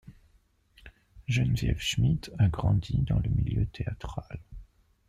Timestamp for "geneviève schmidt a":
1.27-2.47